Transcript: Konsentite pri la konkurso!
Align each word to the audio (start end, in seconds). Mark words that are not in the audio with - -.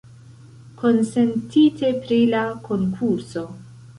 Konsentite 0.79 1.91
pri 2.05 2.19
la 2.31 2.41
konkurso! 2.69 3.47